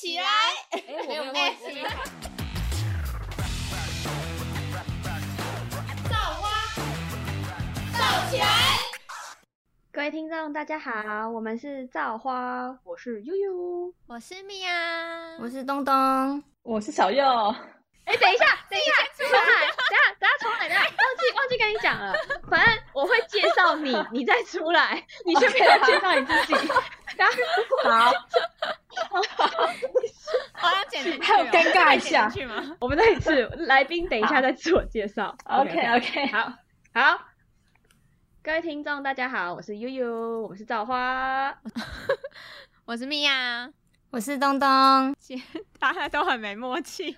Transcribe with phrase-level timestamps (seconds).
[0.00, 0.22] 起来！
[0.70, 1.82] 哎，我没有忘记。
[6.08, 6.48] 造花，
[7.98, 8.46] 造起来！
[9.90, 14.70] 各位听众，大家好，我们是造花，我是悠悠，我是米娅，
[15.40, 17.24] 我是东东，我是小右。
[18.04, 22.14] 哎，等一下，等一下，出来，等下，等下重来，等下，忘记忘记跟你讲了，
[22.48, 26.54] 反正我会介绍你， 你再出来，你先不要介绍你自己。
[27.82, 28.12] 好，
[29.18, 32.76] 我 要剪进去，还有尴尬一下去吗？
[32.80, 35.36] 我们再一次，来宾等一下再自我介绍。
[35.44, 36.52] OK OK，好，
[36.94, 37.20] 好，
[38.42, 41.54] 各位听众大家好，我是悠悠，我们是造花，
[42.86, 43.70] 我是米娅，
[44.10, 44.68] 我是东东。
[45.78, 47.16] 大家都很没默契。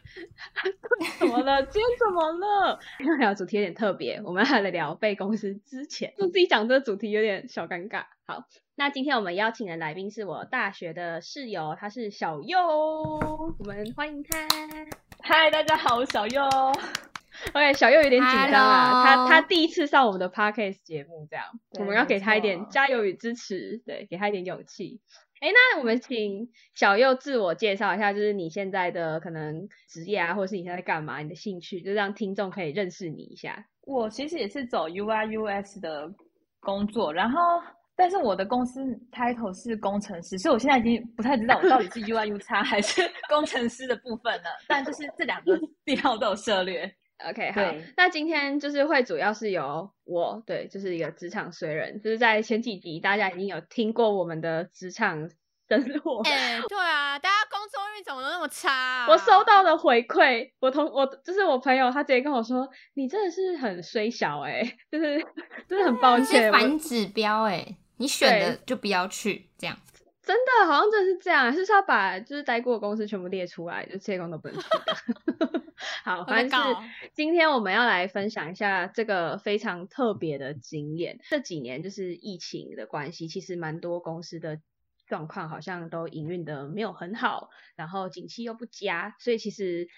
[1.18, 1.62] 怎么了？
[1.64, 2.78] 今天怎么了？
[2.98, 8.04] 今天聊的主题有点特别，我们要来聊被公司之前，就自己讲这个主题有点小尴尬。
[8.26, 8.44] 好，
[8.80, 14.48] 那今天我们邀请的来宾是我大学的室友，他是小右，我们欢迎他。
[15.20, 16.42] 嗨，大家好，我是小右。
[17.52, 21.44] OK，小右有点紧张啊，他他第一次上我们的 Podcast 节目，这样
[21.78, 25.02] 我们要给他一没点加油与支持，对，给他一点勇气。
[25.42, 33.66] 哎，那我们请小右自我介绍一下，就是你现在的可能职业啊，或者是你现在在干嘛，你的兴趣，就让听众可以认识你一下。
[33.82, 36.10] 我其实也是走 UI UX 的
[36.60, 37.38] 工作，然后
[38.00, 38.80] 但是我的公司
[39.12, 44.44] title 是工程师，所以我现在已经不太知道我到底是 UI U 叉还是 工程师的部分了。
[44.66, 46.90] 但就是这两个地方都有涉猎。
[47.28, 47.60] OK，好，
[47.98, 55.28] 那今天就是会主要是由我，对，就是一个职场衰人，就是在前几集大家已经有听过我们的职场
[55.68, 56.22] 生活。
[56.22, 59.06] 哎、对啊，大家工作运怎么都那么差、啊？
[59.06, 65.22] 我收到的回馈，我同我就是我朋友，他直接跟我说，你真的是很衰小哎、就是
[65.68, 69.78] 真的 很抱歉，反指标哎、你选的就不要去这样。
[70.22, 74.66] 真的好像真的是这样，是不是要把就是待过的公司全部列出来，就这些公司都不能去。
[76.04, 76.76] 好，反正是
[77.12, 81.18] 今天我们要来分享一下这个非常特别的经验。
[81.28, 84.60] 这几年就是疫情的关系，其实蛮多公司的
[85.06, 89.88] 状况好像都营运的没有很好，然后景气又不佳，所以其实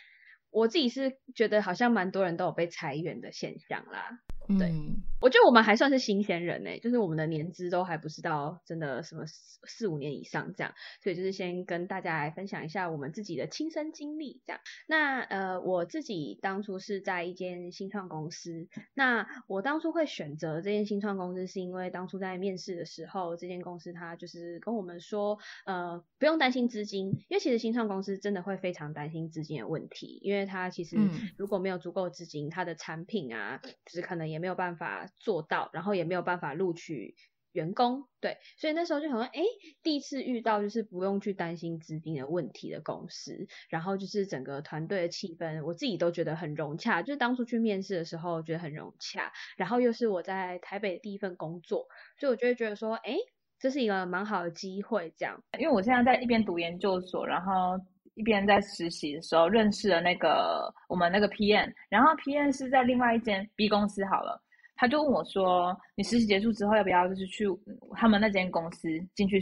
[0.50, 4.20] 我自己是觉得好像蛮多人都有被裁员的现象啦。
[4.48, 4.68] 对。
[4.68, 14.60] 嗯，我觉得我们还算是新鲜人呢、欸就是我们的年资都还不是到真的什么四四五年以上这样，所以就是先跟大家来分享一下我们自己的亲身经历这样。
[14.86, 31.10] 那呃，我自己当初是在一间新创公司，那我当初会选择这间新创公司，是因为当初在面试的时候，这间公司它就是跟我们说，呃，不用担心资金，因为其实新创公司真的会非常担心资金的问题，因为它其实嗯。
[31.36, 37.14] 如果没有足够资金，它的产品啊，就是可能也没有办法做到，然后也没有办法录取
[37.52, 39.42] 员工，对，所以那时候就想说，哎，
[39.82, 51.88] 第一次遇到就是不用去担心资金的问题的公司，然后就是整个团队的气氛，我自己都觉得很融洽，就是当初去面试的时候觉得很融洽，然后又是我在台北第一份工作，
[52.18, 53.18] 所以我就会觉得说，哎，
[53.58, 57.78] 这是一个蛮好的机会，这样，因为我现在在一边读研究所，然后
[58.14, 64.40] 一边在实习的时候认识了那个我们那个 PM，然后 PM 是在另外一间 B 公司好了，
[64.76, 67.46] 他就问我说：“你实习结束之后要不要就是去
[67.94, 69.40] 他们那间公司进去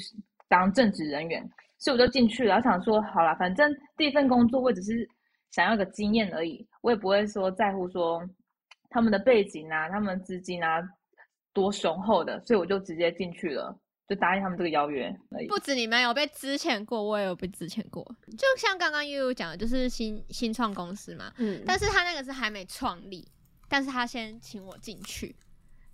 [0.49, 1.49] 当正职人员？”
[1.79, 5.09] 所以我就进去了，我想说好了，反正第一份工作我只是
[5.51, 8.23] 想要个经验而已，我也不会说在乎说
[8.91, 10.81] 他们的背景啊、他们资金啊
[11.55, 13.75] 多雄厚的，所以我就直接进去了，
[14.11, 15.47] 就答应他们这个邀约而已。
[15.47, 18.05] 不止你们有被之前过，我也有被之前过。
[18.37, 23.25] 就像刚刚悠悠讲的，就是新新创公司嘛，嗯，但是他那个是还没创立，
[23.69, 25.37] 但是他先请我进去，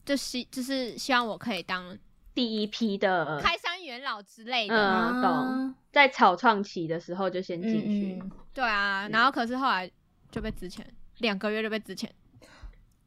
[0.07, 1.95] 就希就是希望我可以当
[2.35, 4.75] 第一批的开山元老之类的。
[4.75, 8.19] 嗯懂在草创期的时候就先进去。
[8.19, 9.91] 嗯嗯对啊，然后可是后来
[10.31, 10.87] 就被之前
[11.19, 12.11] 两个月就被之前，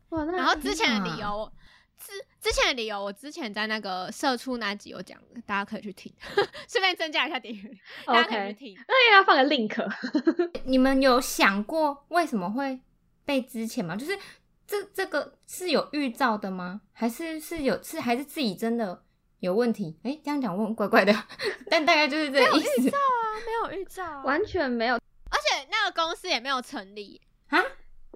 [0.09, 1.52] 哇，那然后之前的理由，
[2.00, 6.12] 之之前的理由，我之前在那个社畜那集有讲的，大家可以去听，
[6.68, 8.78] 顺便增加一下点阅率，大家可以去听。
[8.88, 9.76] 那要放个 link。
[10.64, 12.79] 你们有想过为什么会
[13.26, 13.96] 被之前吗？
[13.96, 14.18] 就是
[14.66, 16.82] 这这个是有预兆的吗？
[16.94, 19.03] 还是是有是还是自己真的
[19.40, 20.00] 有问题？
[20.03, 21.14] 哎、这样讲问怪怪的，
[21.70, 24.96] 但大概就是这意思没有预兆啊，没有预兆啊，完全没有。
[24.96, 27.22] 而且那个公司也没有成立。
[27.50, 27.62] 啊。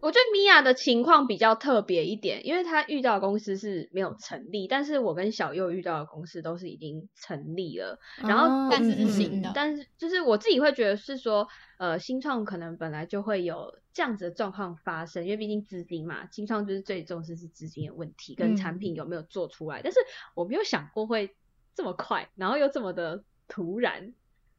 [0.03, 7.97] 我觉得米娅的情况比较特别一点，因为她遇到的公司是没有成立，但是我跟小右遇到的公司都是已经成立了。
[8.17, 11.47] 然后哦但是是新的嗯但是就是我自己会觉得是说，
[11.77, 19.81] 呃，新创可能本来就会有这样子的状况发生，因为毕竟资金嘛，新创就是最重视是资金的问题跟产品有没有做出来。
[19.81, 19.99] 但是
[20.35, 21.33] 我没有想过会
[21.75, 24.13] 这么快，然后又这么的突然。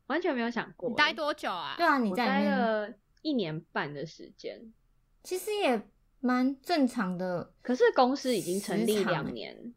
[0.06, 0.90] 完全没有想过。
[0.90, 1.74] 你待多久啊？
[1.78, 2.92] 对啊，你我待了
[3.22, 4.72] 一年半的时间，
[5.24, 5.82] 其实也
[6.20, 7.52] 蛮正常的。
[7.62, 9.74] 可是公司已经成立两年，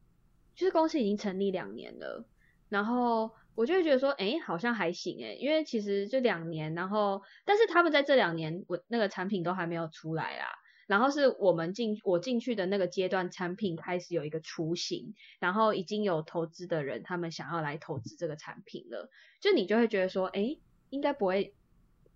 [0.54, 2.24] 就是公司已经成立两年了，
[2.70, 10.46] 然后我就会觉得说，哎、好像还行哎，因为其实就两年，然后但是他们在这两年，我那个产品都还没有出来啦。
[10.86, 19.10] 然后是我们进我进去的那个阶段，产品开始有一个雏形，然后已经有投资的人，他们想要来投资这个产品了，
[19.42, 20.58] 就你就会觉得说，哎，
[20.90, 21.54] 应该不会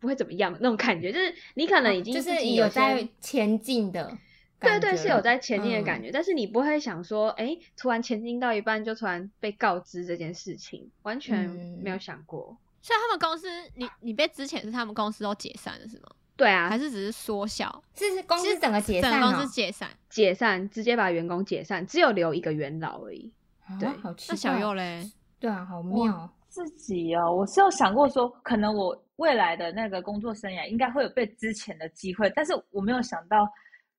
[0.02, 4.18] 不会怎么样那种感觉，就是你可能已经哦就是有在前进的
[4.60, 11.50] 对对，是有在前进的感嗯觉，但是你不会想说，哎，突然前进到一半就突然被告知这件事情，完全
[11.82, 12.58] 没有嗯想过。
[12.82, 16.10] 所以他们公司，你你被之前是他们公司都解散了是吗？
[16.36, 17.84] 对啊还，是只是缩小？
[17.96, 19.90] 是是公司整个解散哦整个公司，解散。
[20.10, 23.32] 解散直接把员工解散，只有留一个元老而已。
[23.80, 25.12] 对啊好奇那小怪右嘞？
[25.40, 26.30] 对啊，好妙哦。
[26.52, 33.48] 自己哦，我是有想过说，可能我未来的那个工作生涯应该会有被支遣的机会，但是我没有想到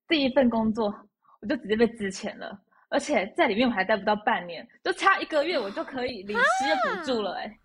[0.06, 0.94] 第一份工作
[1.40, 2.60] 我就直接被支遣了，
[2.90, 7.58] 而且在里面我还待不到半年，就差一个月我就可以 领失业补助了、哎，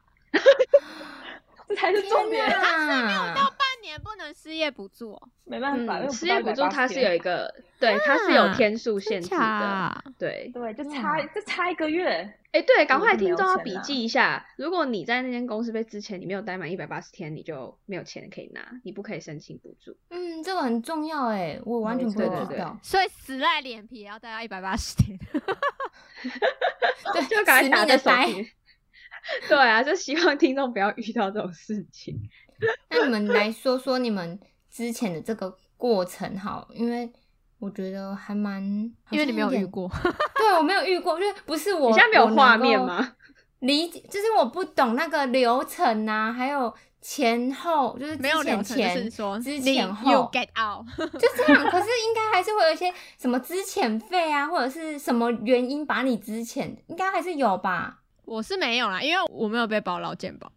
[1.68, 3.57] 这才是重点，天哪到半
[3.88, 9.38] 年不能失业补助哦，没办法，嗯，失业补助它是有一个，个，对，它是有啊天数限制的。
[9.38, 12.08] 假对，对，就差就差一个月，
[12.52, 19.96] 哎，对，赶快听众要笔记一下，如果你在那间公司被之前你没有待满一百八十天，你就没有钱可以拿，你不可以申请补助。
[20.10, 22.78] 嗯，这个很重要哎，我完全不知道。
[22.84, 25.18] 所以死赖脸皮也要待到一百八十天。
[27.14, 27.98] 对，就赶快死打在。
[27.98, 28.52] 手机。
[29.50, 32.18] 对啊，就希望听众不要遇到这种事情。
[32.90, 34.40] 那你们来说说你们
[34.70, 37.12] 之前的这个过程好，因为
[37.60, 38.64] 我觉得还蛮，
[39.10, 39.90] 因为你没有遇过。
[40.36, 41.90] 对，我没有遇过，就是不是我。
[41.90, 43.16] 你现在没有画面吗？
[43.60, 46.72] 理解，就是我不懂那个流程啊，还有
[47.02, 50.86] 前后，就是之没有前之你前后，get out。
[50.98, 51.66] 就这样。
[51.66, 58.02] 可是应该还是会有一些什么资遣费啊，或者是什么原因把你之前，应该还是有吧？
[58.26, 60.52] 我是没有啦，因为我没有被保劳健保。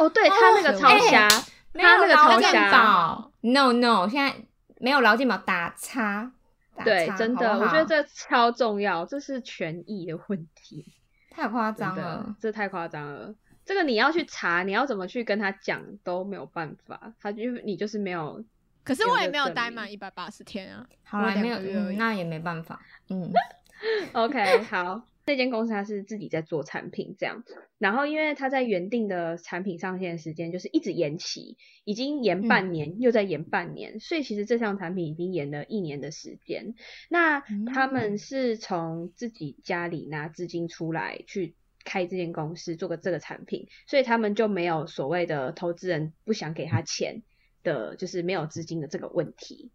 [0.00, 1.28] 哦，对他那个超瞎，
[1.72, 4.34] 没有他那个超瞎保，no no，现在
[4.78, 6.32] 没有劳健保打叉，
[6.74, 10.94] 打对，叉真的，好好我觉得这超重要，这是权益的问题，
[11.30, 12.34] 太夸张了，。
[12.40, 13.34] 这太夸张了。
[13.64, 18.42] 这个你要去查，你要怎么去跟他讲都没有办法，他就你就是没有。
[18.82, 20.84] 可是我也没有待满一百八十天啊。
[21.04, 21.58] 好了，没有，
[21.92, 22.80] 那也没办法，
[23.10, 23.30] 嗯，
[24.12, 27.44] OK，好，这间公司它是自己在做产品这样，
[27.78, 36.74] 然后因为它在原定的产品上线时间就是一直延期，已经延半年，又在延半年，所以其实这项产品已经延了一年的时间。
[37.08, 37.38] 那
[37.72, 41.54] 他们嗯是从自己家里拿资金出来去。
[41.82, 47.22] 开这间公司做个这个产品，所以他们就没有所谓的投资人不想给他钱
[47.62, 49.70] 的，就是没有资金的这个问题。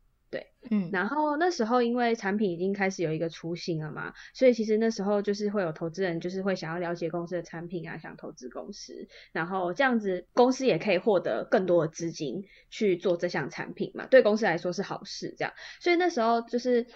[0.70, 15.54] 嗯，然后那时候因为产品已经开始有一个雏形了嘛，所以其实那时候就是会有投资人就是会想要了解公司的产品啊，想投资公司，然后这样子公司也可以获得更多的资金去做这项产品嘛，对公司来说是好事这样。
[15.80, 16.88] 所以那时候就是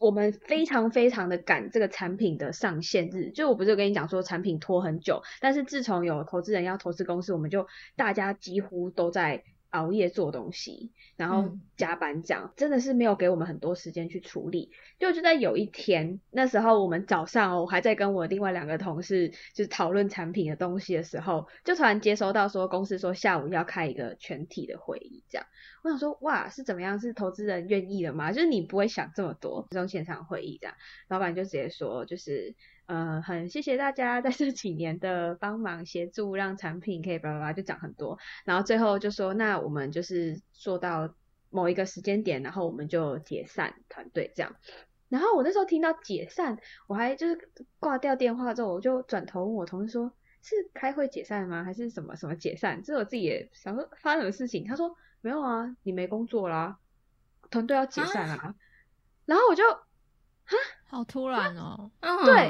[0.00, 7.66] 我们非常非常的赶这个产品的上线日，就我不是有跟你讲说产品拖很久，但是自从有投资人要投资公司，我们就
[7.96, 14.70] 大家几乎都在熬夜做东西，然后嗯加班这样，真的是没有给我们很多时间去处理。
[14.98, 25.46] 就就在有一天，那时候我们早上哦，我还在跟我另外两个同事就是讨论产品的东西的时候，就突然接收到说公司说下午要开一个全体的会议，这样。
[25.84, 26.98] 我想说，哇，是怎么样？
[26.98, 28.32] 是投资人愿意了吗？
[28.32, 30.74] 就是你不会想这么多，这种现场会议这样，
[31.06, 41.14] 老板就直接说，就是呃，很谢谢大家在这几年的帮忙协助，让产品可以叭叭叭就讲很多，然后最后就说，那我们就是做到
[41.50, 44.56] 某一个时间点，然后我们就解散团队这样。
[45.08, 50.12] 然后我那时候听到解散，我还就是挂掉电话之后，我就转头问我同事说
[50.42, 51.64] ：“是开会解散吗？
[51.64, 54.64] 还是什么什么解散？”这我自己也想说发生什么事情。
[54.64, 56.78] 他说：“没有啊，你没工作啦，
[57.50, 58.54] 团队要解散啊。
[59.24, 59.64] 然后我就
[60.86, 61.90] 好突然哦。
[62.00, 62.48] 嗯，对，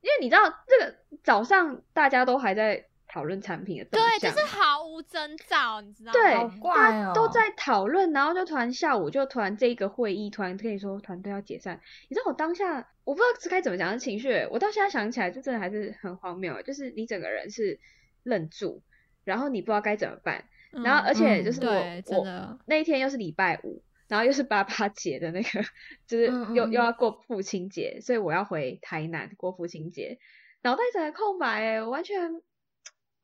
[0.00, 6.12] 因为你知道这个早上大家都还在讨论产品的动对，就是毫无征兆，你知道吗？
[6.12, 17.80] 对好怪哦，都在讨论，然后就突然下午就突然这一个会议突然跟你说团队要解散，你知道我当下我不知道是该怎么讲的情绪，我到现在想起来就真的还是很荒谬，就是你整个人是
[18.22, 18.80] 愣住，
[19.24, 25.62] 然后你不知道该怎么办，嗯然后而且就是我、对，真我，那一天又是礼拜五，然后又是八八节的那个，
[26.06, 30.18] 就是又、嗯嗯嗯又要过父亲节，所以我要回台南过父亲节，
[30.62, 32.40] 脑袋整个空白哎，我完全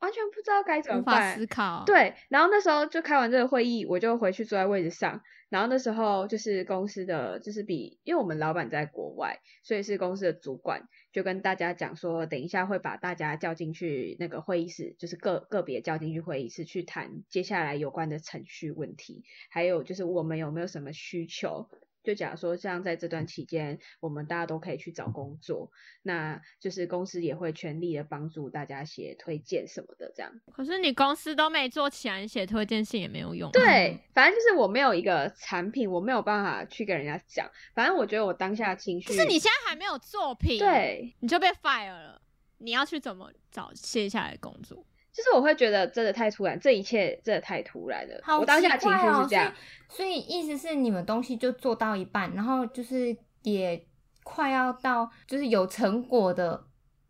[0.00, 1.46] 完完全不知道该怎么办思。
[1.46, 5.20] 考。，对，然后那时候就开完这个会议，我就回去坐在位置上。
[5.48, 21.68] 然后那时候就是公司的，就是比，因为我们老板在国外，所以是公司的主管就跟大家讲说，等一下会把大家叫进去那个会议室，就是个个别叫进去会议室去谈接下来有关的程序问题，还有就是我们有没有什么需求。
[22.06, 25.72] 就假如说像在这段期间，我们大家都可以去找工作，
[26.02, 30.30] 那就是公司也会全力的帮助大家写推荐什么的，这样。
[30.52, 37.50] 可是你公司都没做起来，你写推荐信也没有用。，对，反正就是我没有一个产品，我没有办法去跟人家讲。
[37.74, 42.22] 反正我觉得我当下情绪，就是你现在还没有作品，，对，你就被 fire 了。
[42.58, 44.86] 你要去怎么找接下来的工作？
[45.16, 48.20] 就是我会觉得真的太突然，这一切真的太突然了。
[48.22, 49.50] 好我当下情绪是这样，
[49.88, 53.82] 所以，所以意思是你们东西就做到一半，然后就是也
[54.22, 56.62] 快要到就是有成果的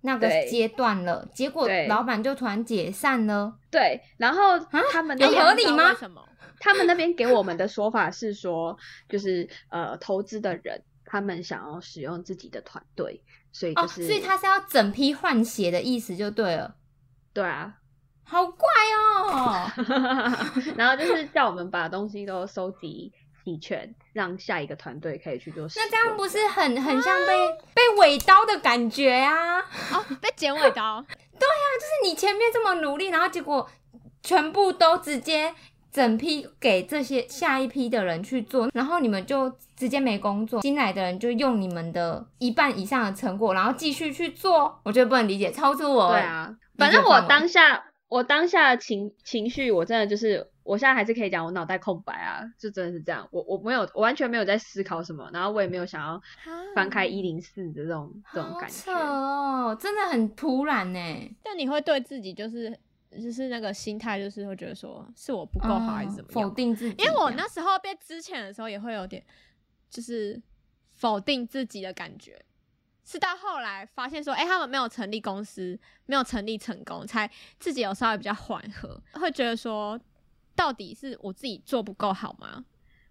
[0.03, 3.59] 那个阶段了，结果老板就突然解散了。
[3.73, 4.01] 对。
[4.19, 4.57] 然后
[4.93, 6.25] 他们那哎边合理吗为什么？
[6.61, 13.21] 他们那边给我们的说法是说，就是呃，投资的人他们想要使用自己的团队，
[13.53, 16.77] 所以就哦，是、所以他是要整批换血的意思就对了，
[17.35, 17.77] 对啊，
[18.29, 18.69] 好怪
[18.99, 19.71] 哦。
[20.77, 23.13] 然后就是叫我们把东西都收集
[23.45, 25.67] 齐全，让下一个团队可以去做。
[25.77, 27.35] 那这样不是很很像被、
[27.75, 29.59] 被尾刀的感觉啊？
[29.93, 31.01] 哦，被剪尾刀。
[31.39, 33.69] 对呀就是你前面这么努力，然后结果
[34.23, 35.55] 全部都直接
[35.93, 56.21] 整批给这些下一批的人去做，然后你们就直接没工作，新来的人就用你们的一半以上的成果，然后继续去做，我觉得不能理解，超出我对啊，反正我当下我当下的情情绪，我真的就是，我现在还是可以讲，我脑袋空白啊，就真的是这样，我我没有，我完全没有在思考什么，然后我也没有想要
[56.75, 58.93] 翻开一零四的这种这种感觉。
[58.93, 60.99] 哦，真的很突然呢。
[61.43, 62.79] 但你会对自己就是
[63.11, 66.51] 就是那个心态，就是会觉得说是我不够好还是怎么嗯否？
[66.51, 67.03] 定自己？
[67.03, 69.25] 因为我那时候被之前的时候也会有点
[69.91, 70.41] 就是
[70.95, 72.41] 否定自己的感觉，
[73.07, 79.99] 是到后来发现说，哎、他们没有成立公司，没有成立成功，才自己有稍微比较缓和，会觉得说，
[80.57, 82.65] 到底是我自己做不够好吗？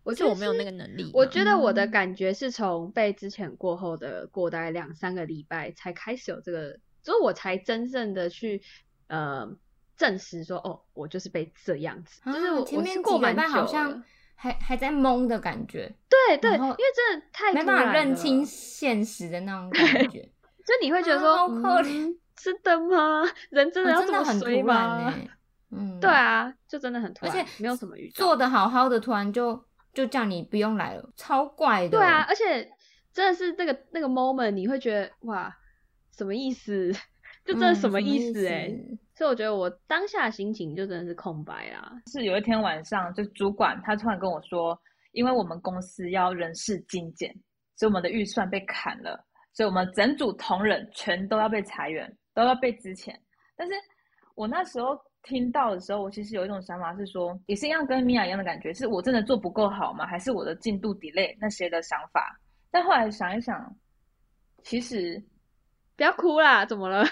[0.04, 1.10] 我觉得是我没有那个能力。
[1.14, 8.62] 我觉得我的嗯感觉是从被之前过后的过大概两三个礼拜才开始有这个，所以我才真正的去
[9.08, 9.50] 呃
[9.98, 14.04] 证实说，哦，我就是被这样子，就是我啊前面几个礼是过蛮好像了
[14.36, 20.22] 还还在懵的感觉，对对，因为真的太没办法认清现实的那种感 觉。
[20.66, 21.48] 就你会觉得说，啊好
[21.82, 21.84] 可
[22.36, 23.24] 真的吗？
[23.50, 25.10] 人真的要这么很突衰然吗？
[25.10, 25.14] 呢。
[25.72, 27.96] 嗯，对，啊，就真的很突然而，且没有什么。
[28.14, 29.64] 做的好好的，突然就
[29.94, 31.90] 就叫你不用来了，超怪的。
[31.90, 32.70] 对啊，，而且
[33.14, 35.56] 真的是那个那个 moment，你会觉得哇，
[36.16, 36.92] 什么意思？
[37.46, 38.74] 就真的嗯什么意思思哎、
[39.16, 41.92] 所以我觉得我当下心情就真的是空白啊。
[42.08, 44.78] 是有一天晚上，就主管他突然跟我说，
[45.14, 47.34] 因为我们公司要人事精简，
[47.78, 53.16] 所以我们的预算被砍了，所以我们整组同仁全都要被裁员，都要被支遣。
[53.56, 53.74] 但是
[54.36, 60.06] 我那时候听到的时候，我其实有一种想法是说，也是一样跟米娅一样的感觉，是我真的做不够好吗？
[60.06, 62.38] 还是我的进度 delay 那些的想法？
[62.70, 63.74] 但后来想一想，
[64.64, 65.24] 其实
[65.96, 67.06] 不要哭啦，怎么了？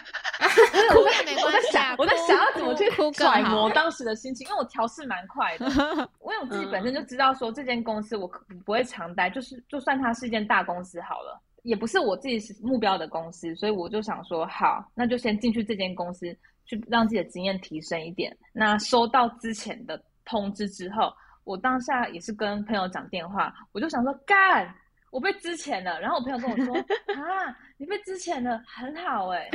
[0.93, 3.69] 哭也没我在关系啊想，，我在想要怎么去揣摩。
[3.72, 5.74] 当时的心情，因为我调试蛮快的，因
[6.27, 16.25] 为我自己本身就知道说这间公司我可不会常待，就是就算它是一间大公司好了，也不是我自己是目标的公司，所以我就想说，好，那就先进去这间公司，
[16.65, 18.36] 去让自己的经验提升一点。
[18.51, 24.74] 那收到之前的通知之后，我当下也是跟朋友讲电话，我就想说，干。
[25.13, 26.75] 我被之前了，然后我朋友跟我说
[27.13, 29.48] 啊，你被之前了，很好哎、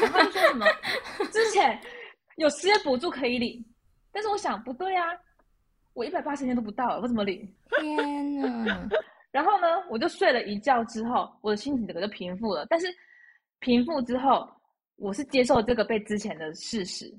[0.00, 0.64] 然后说什么
[1.32, 1.76] 之前
[2.36, 3.62] 有失业补助可以领，
[4.12, 5.04] 但是我想不对啊，
[5.92, 7.52] 我一百八十天都不到，我怎么领？
[7.80, 8.88] 天哪！
[9.32, 12.64] 然后呢，我就睡了一觉之后，我的心情整个就平复了。
[12.70, 12.86] 但是
[13.58, 14.48] 平复之后，
[14.96, 17.12] 我是接受这个被之前的事实，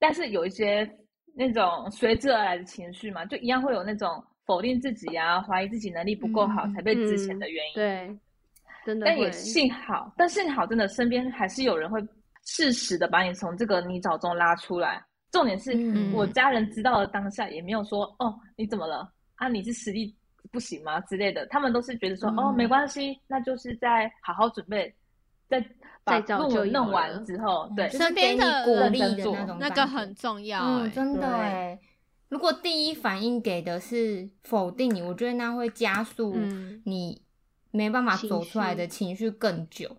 [0.00, 0.90] 但是有一些
[1.34, 7.74] 那种随之而来的情绪嘛，就一样会有那种否定自己啊，怀疑自己能力不够好嗯才被之前的原因。
[7.74, 8.18] 对，
[8.86, 12.02] 真的但也幸好，但幸好真的身边还是有人会
[12.46, 15.04] 适时的把你从这个泥沼中拉出来。
[15.30, 16.10] 重点是、嗯。
[16.14, 19.06] 我家人知道了当下，也没有说哦你怎么了？
[19.34, 20.16] 啊你是实力
[20.50, 20.98] 不行吗？
[21.00, 22.54] 之类的，他们都是觉得说、哦嗯。
[22.56, 24.90] 没关系，那就是在好好准备，
[25.46, 25.60] 再
[26.04, 30.88] 把再造就有论文弄完之后，对，身边的鼓励的那种那个很重要。
[30.88, 31.38] 真的对。
[31.38, 31.78] 哎。
[32.28, 36.82] 如果第一反应给的是否定你，我觉得那会加速嗯。
[36.84, 37.22] 你
[37.70, 39.96] 没办法走出来的情绪更久。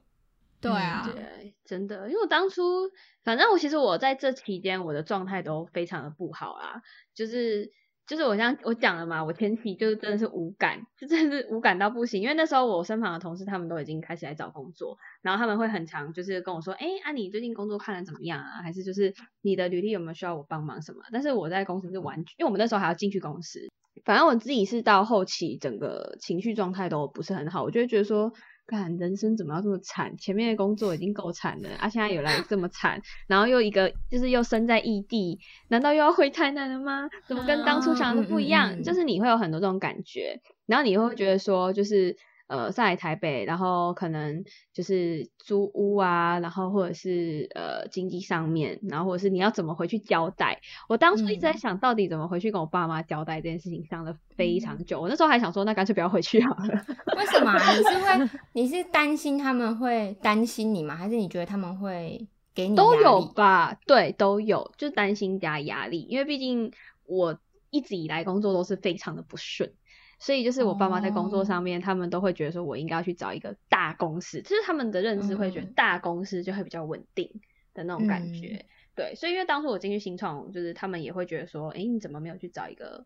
[0.62, 2.90] 对啊，对，真的，因为我当初，
[3.24, 6.82] 反正我其实我在这期间我的状态都非常的不好啊，
[7.14, 7.72] 就是
[8.10, 18.64] 就是我像我讲了嘛，我前期就是真的是无感，就真的是无感到不行，因为那时候我身旁的同事他们都已经开始来找工作，然后他们会很常就是跟我说，哎，啊你最近工作看的怎么样啊？
[18.64, 19.14] 还是就是
[19.44, 21.04] 你的履历有没有需要我帮忙什么？
[21.12, 23.70] 但是我在公司是完全，因为我们那时候还要进去公司，
[24.04, 28.34] 反正我自己是到后期整个情绪状态都不是很好，我就会觉得说。
[28.70, 30.16] 看人生怎么要这么惨？
[30.18, 37.10] 前面的工作已经够惨了，啊，现在有来这么惨，然后又一个就是又身在异地，难道又要回台南了吗？
[37.28, 38.84] 怎么跟当初想的不一样？
[38.84, 42.16] 就是你会有很多这种感觉，然后你会觉得说，就是。
[42.50, 50.60] 呃，上海台北，然后可能就是租屋啊，然后或者是呃经济上面，然后或者是你要怎么回去交代？
[50.88, 55.00] 我当初一直在想到底怎么回去跟我爸妈交代这件事情，想了非常久。
[55.00, 56.86] 我那时候还想说，那干脆不要回去好了。
[57.16, 57.54] 为什么？
[57.54, 60.96] 你是会你是担心他们会担心你吗？
[60.96, 63.78] 还是你觉得他们会给你都有吧？
[63.86, 66.72] 对，都有，就担心加压力，因为毕竟
[67.06, 67.40] 我
[67.70, 69.72] 一直以来工作都是非常的不顺。
[70.20, 77.42] 所以就是我爸妈在工作上面，他们都会觉得说我应该要去找一个大公司，就是他们的认知会觉得大公司就会比较稳定
[77.74, 78.66] 的那种感觉。
[78.96, 83.06] 对，所以因为当初我进去新创，就是他们也会觉得说，哎，你怎么没有去找一个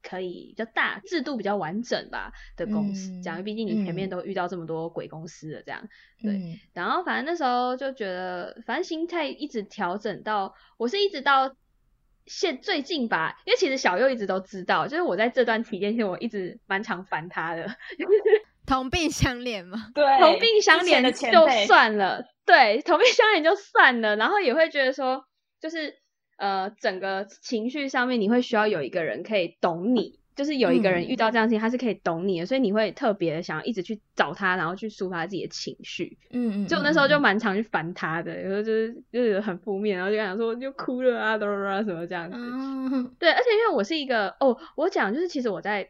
[0.00, 3.20] 可以比较大、制度比较完整吧的公司？
[3.20, 5.88] 这样，毕竟你前面都遇到这么多鬼公司了，这样。
[6.22, 6.60] 对。
[6.72, 11.56] 然后反正那时候就觉得，反正心态一直调整到，我是一直到。
[12.26, 17.66] 现最近吧，因为其实小右一直都知道，就是我在这段期间，其实我一直蛮常烦他的，
[18.66, 19.88] 同病相怜嘛。
[19.94, 25.24] 对，同病相怜就算了，对，同病相怜就算了，然后也会觉得说，
[25.60, 25.94] 就是
[26.36, 30.18] 呃，整个情绪上面，你会需要有一个人可以懂你。
[30.34, 36.18] 就是有一个人遇到这样事情，他是可以懂你的，所以你会特别想要一直去找他，然后去抒发自己的情绪。
[36.30, 36.66] 嗯嗯。
[36.66, 42.36] 就那时候就蛮常去烦他的，有时候就是就是很负面，然后就想说就哭了啊，哆哆啊什么这样子。
[42.36, 43.14] 嗯。
[43.18, 45.88] 对，而且因为我是一个哦，我讲就是其实我在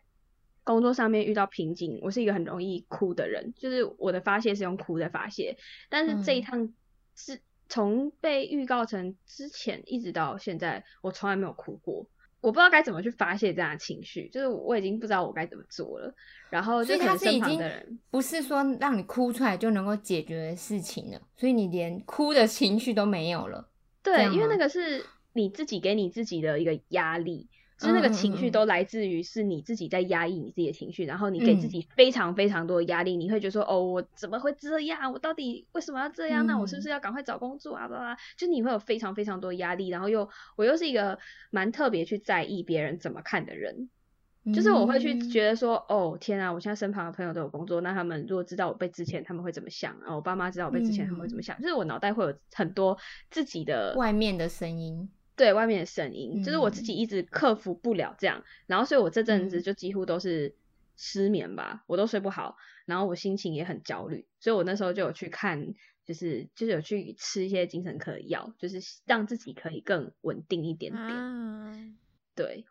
[0.62, 5.56] 工作上面遇到瓶颈，我是一个很容易哭的人，就是我的发泄是用哭在发泄。
[5.88, 6.72] 但是这一趟
[7.16, 12.06] 是从被预告成之前一直到现在，我从来没有哭过。
[12.44, 16.14] 我不知道该怎么去发泄这样的情绪，就是我已经不知道我该怎么做了。
[16.50, 23.66] 然后，所以他是已经人不是说让你哭出来就能够解决的事情了，所以你连哭的情绪都没有了。
[24.02, 25.02] 对，因为那个是
[25.32, 27.48] 你自己给你自己的一个压力。
[27.76, 35.12] 就是那个情绪都来自于是你自己在压抑你自己的情绪，然后你给自己非常非常多的压力，你会觉得说哦，我怎么会这样？
[35.12, 36.46] 我到底为什么要这样？
[36.46, 37.88] 那我是不是要赶快找工作啊？
[37.88, 41.18] 吧吧，就你会有非常非常多压力，然后又我又是一个
[41.50, 43.90] 蛮特别去在意别人怎么看的人，
[44.54, 50.16] 就是我会去觉得说哦天啊，我现在身旁的朋友都有工作，那他们如果知道我被之前他们会怎么想然后？
[50.16, 51.60] 我爸妈知道我被之前他们会怎么想？
[51.60, 52.96] 就是我脑袋会有很多
[53.30, 55.10] 自己的外面的声音。
[55.36, 60.54] 对外面的声音，就是我自己一直克服不了这样，然后所以我这阵子就几乎都是
[60.96, 71.96] 失眠吧，我都睡不好，然后我心情也很焦虑，所以我那时候就有去看，就是就是有去吃一些精神科的药，就是让自己可以更稳定一点点。
[72.36, 72.64] 对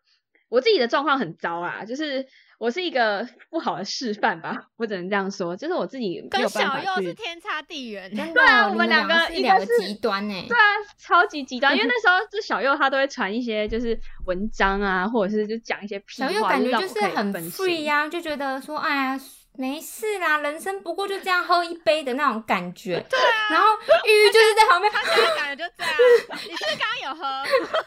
[0.54, 2.24] 我自己的状况很糟啊，就是。
[2.56, 6.86] 我是一个不好的示范吧，我只能这样说，就是我自己没有办法去。
[6.86, 10.62] 小右是天差地远，对啊，我们两个一个是极端呢，对啊，
[10.96, 11.76] 超级极端。
[11.76, 19.20] 因为那时候就小右他都会传一些就是文章啊，或者是就讲一些屁话，小右感觉就是很 free 呀，就觉得说哎呀。
[19.56, 22.94] 没事啦，人生不过就这样喝一杯的那种感觉。
[23.08, 23.68] 对啊，然后
[24.04, 25.92] 玉玉就是在旁边，他现在感觉就这样。
[26.48, 27.24] 你是不是刚刚有喝？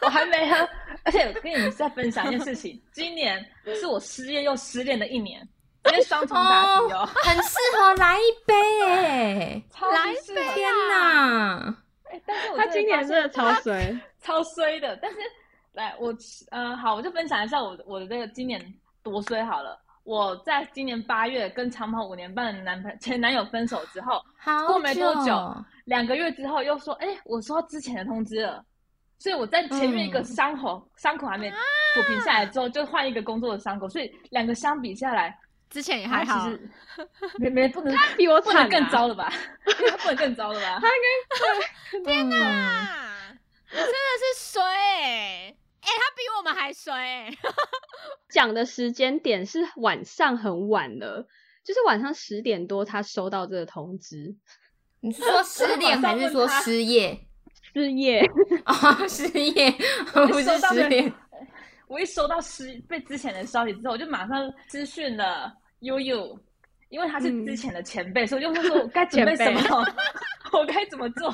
[0.00, 0.66] 我还没喝，
[1.08, 5.40] 而且我跟你们再分享一件事情，今年是我失业又失恋的一年，
[5.86, 11.74] 因为双重打击哦，很适合来一杯 哎，来一杯天哪！
[12.10, 14.98] 哎，但是他今年真的超衰， 超衰的。
[15.00, 15.16] 但是
[15.72, 16.14] 来我
[16.50, 18.62] 呃好，我就分享一下我我的这个今年
[19.02, 19.80] 多衰好了。
[20.04, 24.22] 我在今年八月跟长跑五年半的男朋前男友分手之后，
[24.66, 28.62] 过没多久，两个月之后又说，哎，我收到之前的通知了，
[29.18, 35.36] 所以我在前面一个伤口伤口还没抚平下来之后，就换一个工作的伤口，所以两个相比下来，
[35.68, 36.48] 之前也还好，
[37.38, 39.32] 没没不能比我不能更糟了吧？
[39.90, 40.78] 他 不能更糟了吧？
[40.80, 43.36] 他应该天哪，
[43.70, 44.62] 真的是衰。
[45.80, 47.30] 哎，他比我们还衰。
[48.30, 51.26] 讲的时间点是晚上很晚了，
[51.64, 54.36] 就是晚上十点多，他收到这个通知。
[55.00, 57.27] 你是说失恋还是说失业？
[57.74, 58.20] 失业
[58.64, 59.70] 啊，失业
[60.12, 61.12] 不是失恋。
[61.86, 66.38] 我一收到失被之前的消息之后，我就马上私讯了悠悠，
[66.90, 69.84] 因为他是嗯之前的前辈，所以我就问说我该准备什么，
[70.52, 71.30] 我该怎么做？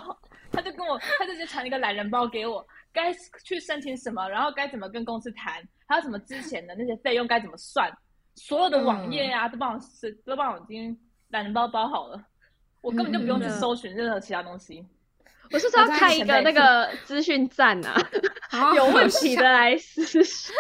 [0.53, 3.13] 他就跟我，他就直接传了一个懒人包给我，该
[3.45, 7.91] 去申请什么，然后该怎么跟公司谈，还有什么之前的那些费用该怎么算，
[8.37, 10.97] 所有的网页啊、都帮我是都帮我已经
[11.31, 12.25] 懒人包包好了，
[12.81, 14.87] 我根本就不用去嗯搜寻任何其他东西。
[15.53, 17.95] 我是说要开一个那个资讯站啊，
[18.75, 20.55] 有问题的来私讯，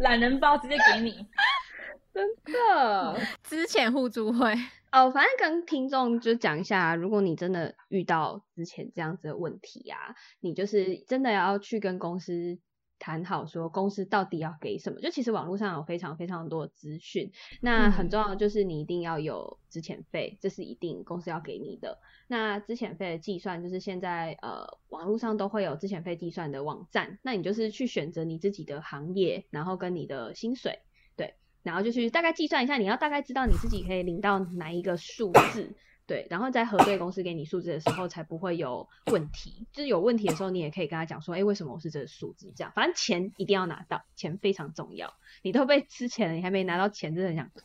[0.00, 1.26] 懒人包直接给你，
[2.12, 3.18] 真的。
[3.42, 4.52] 之前互助会，
[4.92, 12.58] 哦，反正跟听众就讲一下，如果你真的遇到之前这样子的问题啊，你就是真的要去跟公司
[13.02, 15.00] 谈好，说公司到底要给什么。
[15.00, 21.98] 就其实网络上有非常非常多的资讯，那很嗯重要的就是你一定要有资遣费，这是一定公司要给你的。
[22.28, 30.78] 那资遣费的计算就是现在呃网络上都会有资遣费计算的网站，那你就是去选择你自己的行业，然后跟你的薪水。
[31.16, 31.34] 对，
[31.64, 35.74] 然后就去大概计算一下，你要大概知道你自己可以领到哪一个数字，
[36.06, 39.66] 对，然后在核对公司给你数字的时候，才不会有问题。
[39.72, 42.52] 就是有问题的时候，你也可以跟他讲说，哎，为什么我是这个数字？
[42.56, 45.14] 这样，反正钱一定要拿到，钱非常重要。
[45.42, 47.60] 你都被吃钱了，你还没拿到钱，真的很想哭。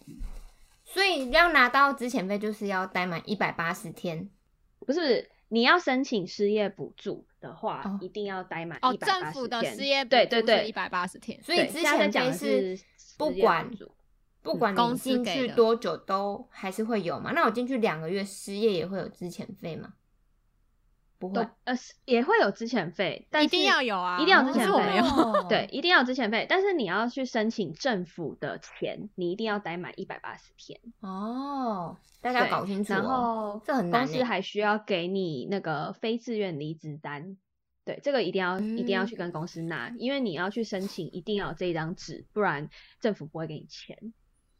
[0.85, 4.29] 所以要拿到资遣费，就是要待满一百八十天。
[4.85, 9.71] 不是，你要申请失业补助的话，哦一定要待满哦，一百政府八十天。
[9.71, 12.79] 的失业补助对对对一百八十天，所以之前费的是
[13.17, 13.69] 不管
[14.53, 17.31] 不管公你进去多久都还是会有嘛？
[17.33, 19.93] 那我进去两个月失业也会有资遣费吗？
[21.19, 25.03] 不会，呃也会有资遣费，但一定要有啊，一定要有资遣费我没有。
[25.03, 30.79] 哦 对，一定要有资遣费，但是你要去申请政府的钱，你一定要待满一百八十天。
[30.99, 32.95] 哦，大家搞清楚、哦。
[32.95, 37.35] 然后这很公司还需要给你那个非自愿离职单。
[37.83, 44.13] 对，这个一定要、一定要嗯去跟公司拿，因为你要去申请，一定要有这一张纸，不然政府不会给你钱。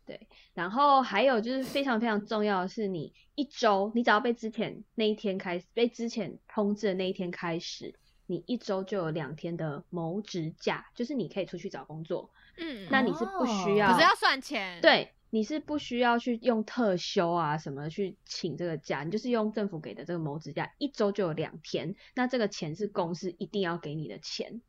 [0.08, 7.94] 对，然后还有就是非常非常重要的是，你一周，你只要被之前那一天开始，被之前通知的那一天开始，
[8.26, 24.62] 你一周就有两天的谋职假，就是你可以出去找工作，嗯，那你是不需哦要，可是要算钱。，对，你是不需要去用特休啊什么去请这个假，你就是用政府给的这个谋职假，一周就有两天，那这个钱是公司一定要给你的钱，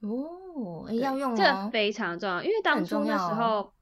[0.00, 1.70] 哦，要用这。
[1.70, 3.72] 非常重要，因为当很初那时重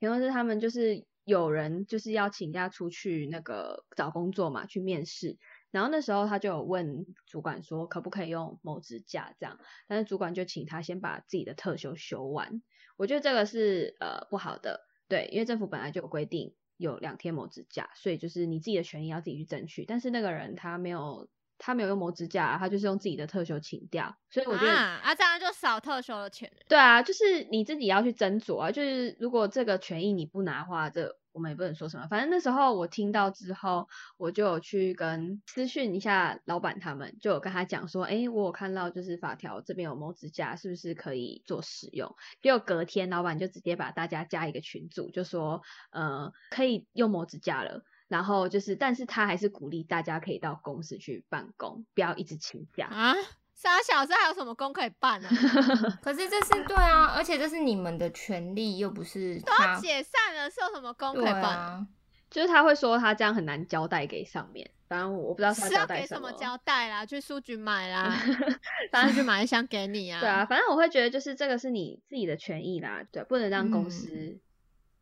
[0.00, 5.38] 要哦候，平时他们就是有人就是要请假出去那个找工作嘛，去面试。
[5.70, 12.60] 然后那时候他就有问主管说可不可以用某职假这样，但是主管就请他先把自己的特休休完。
[12.96, 19.84] 我觉得这个是呃不好的，对，因为政府本来就有规定有两天某职假，所以就是你自己的权益要自己去争取。
[19.84, 21.28] 但是那个人他没有
[21.62, 26.50] 他没有用谋职假，他就是用自己的特休请掉，所以我觉得啊啊，这样就少特休的钱。
[26.66, 28.70] 对啊，就是你自己要去斟酌啊。
[28.70, 32.06] 就是如果这个权益你不拿的话，这我们也不能说什么。
[32.08, 42.16] 反正那时候我听到之后，我就有去跟私讯一下老板他们，就有跟他讲说，诶，我有看到就是法条这边有谋职假，是不是可以做使用？
[42.40, 45.60] 结果隔天老板就直接把大家加一个群组，就说，
[45.92, 47.84] 呃，可以用谋职假了。
[48.10, 52.86] 然后就是，但是他还是鼓励大家可以到公司去办公，不要一直请假。
[52.86, 53.14] 啊，
[53.54, 55.28] 三小子还有什么工可以办呢、
[56.02, 59.78] 可是这是对啊，而且这是你们的权利，又不是都要。
[59.78, 61.44] 解散了，是有什么工可以办？
[61.44, 61.86] 啊，
[62.28, 67.06] 就是他会说他这样很难交代给上面，反正我我不知道他是要交代么给什么交代啦？
[67.06, 68.12] 去书局买啦，
[68.90, 70.18] 反书局买一箱给你啊。
[70.18, 74.38] 对啊，，反正我会觉得就是这个是你自己的权益啦，对，不能让公嗯司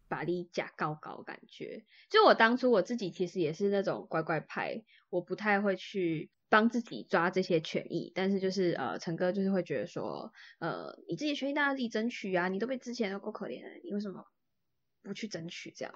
[0.09, 1.85] 把力假高高，感觉。
[2.11, 14.25] 就我当初我自己其实也是那种乖乖牌，我不太会去帮自己抓这些权益，但是就是呃，陈哥就是会觉得说，呃，你自己权益当然自己争取啊，你都被之前都够可怜了，你为什么
[15.03, 15.95] 不去争取这样？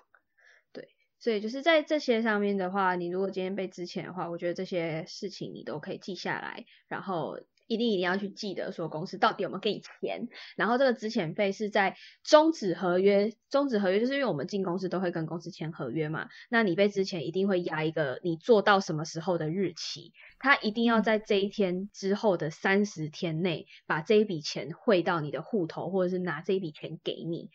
[0.73, 0.89] 对。
[1.19, 7.39] 所以就是在这些上面的话，你如果今天被之前的话，我觉得这些事情你都可以记下来，然后
[7.73, 27.51] 一定一定要去记得说公司到底有没有给你钱，然后这个资遣费是在终止合约，终止合约就是因为我们进公司都会跟公司签合约嘛，那你被之前一定会压一个你做到什么时候的日期，他一定要在这一天之后的三十天内把这一笔钱汇到你的户头，或者是拿这一笔钱给你，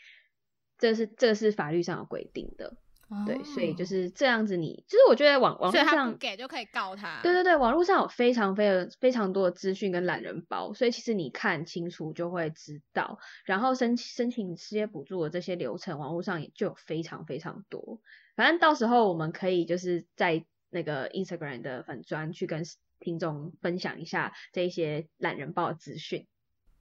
[0.78, 2.78] 这是这是法律上有规定的。
[3.26, 4.84] 对，所以就哦是这样子你。
[4.88, 7.22] 就是我觉得网网络上不给就可以告他。
[7.24, 13.20] 对对对，网络上有非常非常非常多的资讯跟懒人包，所以其实你看清楚就会知道。
[13.46, 18.02] 然后申申请失业补助的这些流程，网络上也就有非常非常多。
[18.36, 22.64] 反正到时候我们可以就是在那个 Instagram 的粉专去跟
[23.00, 26.28] 听众分享一下这一些懒人包的资讯。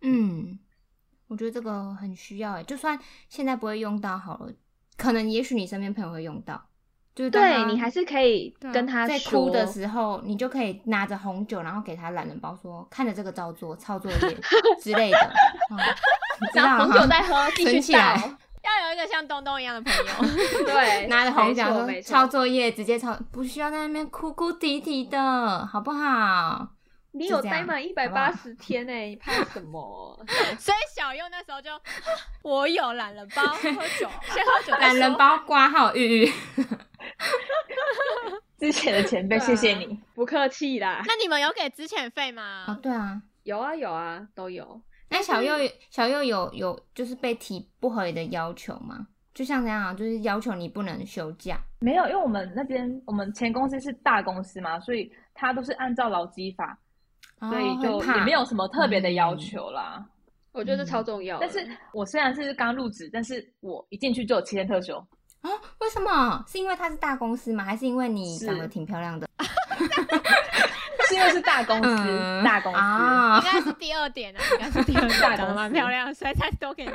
[0.00, 0.58] 嗯，
[1.28, 4.52] 我觉得这个很需要诶，就算现在不会用到好了，
[4.96, 6.60] 可能也许你身边朋友会用到，
[7.14, 14.18] 就是对你还是可以跟他在哭的时候，你就可以拿着红酒，然后给他懒人包说，看着这个照做抄作业
[14.80, 15.32] 之类的，
[15.70, 15.76] 嗯
[16.40, 18.38] 你知道然后红酒再喝，继续存起来倒。
[18.66, 20.34] 要有一个像东东一样的朋友。
[20.66, 21.46] 对， 拿着红
[21.86, 26.66] 没酒抄作业，直接抄，不需要在那边哭哭啼啼的，好不好？
[27.16, 30.24] 你有待满一百八十天呢、你怕什么？
[30.58, 31.70] 所以小右那时候就，
[32.42, 35.14] 我有懒人包，喝酒，先喝酒懒人。
[35.16, 36.32] 包挂号玉玉，
[38.58, 39.98] 之前的前辈，谢谢你。
[40.14, 41.02] 不客气啦。
[41.06, 42.78] 那你们有给之前费哦吗？
[42.82, 43.22] 对啊。
[43.44, 44.82] 有啊有啊都有。
[45.08, 45.54] 那小右
[45.88, 49.06] 小右有有就是被提不合理的要求吗？
[49.32, 51.58] 就像这样，就是要求你不能休假。
[51.78, 56.76] 没有，因为我们那边我们前公司是大公司嘛，所以他都是按照劳基法，
[57.40, 60.04] 所以就也没有什么特别的要求啦。
[60.52, 61.46] 我觉得嗯超重要的。
[61.46, 64.96] 但是我虽然是刚入职，但是我一进去就有七天特休。
[65.42, 66.42] 啊，为什么？
[66.48, 67.62] 是因为它是大公司吗？
[67.64, 69.28] 还是因为你长得挺漂亮的？
[71.08, 72.78] 是因为是大公司，嗯大公司。
[72.78, 76.92] 啊应，该是第二点啊，应该是第二点， 大公司长得蛮漂亮，所以才都给你。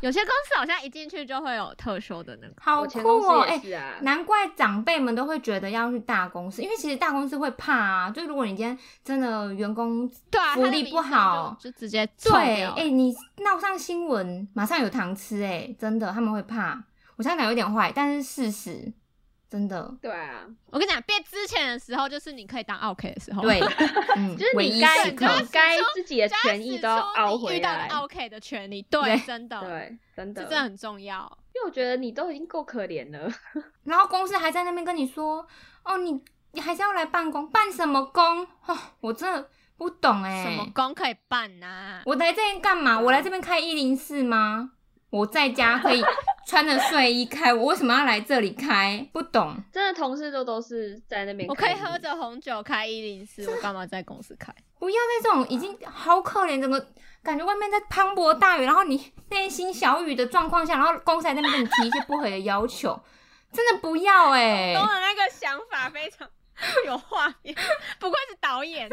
[0.00, 2.54] 有些公司好像一进去就会有特休的那个。
[2.60, 3.40] 好酷哦！
[3.42, 3.60] 哎、
[4.00, 8.10] 难怪长辈们都会觉得要去大公司，因为其实大公司会怕啊。
[8.10, 10.08] 就如果你今天真的员工
[10.54, 16.82] 福利不好，就就直接臭对，掉哎、你闹上新闻，马上有糖吃、哎，真的他们会怕。
[17.16, 18.90] 我现在讲有点坏，但是事实
[19.50, 23.42] 真的对啊，我跟你讲，变之前的时候，就是你可以当 OK 的时候。
[23.42, 23.58] 对，
[24.16, 25.16] 嗯， 就是你该你
[25.50, 27.88] 该自己的权益都要使出凹你遇到回来。
[27.88, 31.38] OK 的权利，对，真的，对，真的，这真的很重要。
[31.52, 33.28] 因为我觉得你都已经够可怜了。
[33.82, 35.44] 然后公司还在那边跟你说，
[35.82, 38.46] 哦，你你还是要来办公，办什么工？
[38.66, 42.02] 哦，我真的不懂哎、什么工可以办呐？
[42.06, 43.00] 我来这边干嘛？
[43.00, 44.70] 我来这边开一零四吗？
[45.10, 46.00] 我在家可以
[46.50, 49.08] 穿着睡衣开，我为什么要来这里开？
[49.12, 49.56] 不懂。
[49.72, 51.96] 真的同事都都是在那边，我可以喝。
[52.00, 54.50] 着红酒开一零四，我干嘛在公司开？
[54.78, 56.84] 不要在这种已经好可怜，整个
[57.22, 62.98] 感觉外面在磅礴大雨，然后你内心小雨的状况下，然后公司还在那边跟你提一些不合理的要求，
[63.52, 66.26] 真的不要哎、我的那个想法非常
[66.86, 67.54] 有画面，
[67.98, 68.88] 不愧是导演。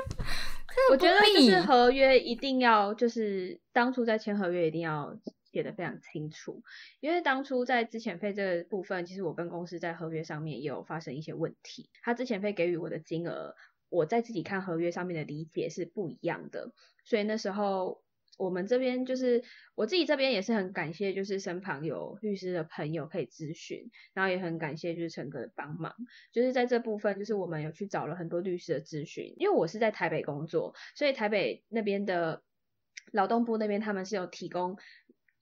[0.92, 5.12] 我觉得就是合约一定要，就是当初在签合约一定要
[5.58, 6.62] 写的非常清楚，
[7.00, 13.56] 因为当初在资遣费这个部分，其实我跟公司在合约上面也有发生一些问题，他资遣费给予我的金额，
[13.90, 16.72] 我在自己看合约上面的理解是不一样的，
[17.04, 18.04] 所以那时候。
[18.38, 19.44] 我们这边就是
[19.74, 25.96] 我自己这边也是很感谢，就是身旁有律师的朋友可以咨询，然后也很感谢就是陈哥的帮忙。
[26.32, 32.44] 就是在这部分，就是我们有去找了很多律师的咨询，因为我是在台北工作，所以台北那边的
[33.12, 34.78] 劳动部那边他们是有提供